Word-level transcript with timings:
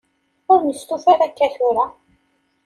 Ur 0.51 0.59
nestufa 0.63 1.09
ara 1.11 1.23
akka 1.27 1.47
tura. 1.55 1.85